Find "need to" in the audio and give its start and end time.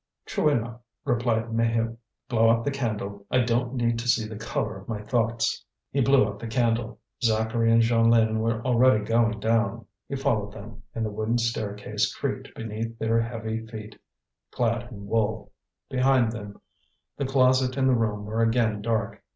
3.75-4.07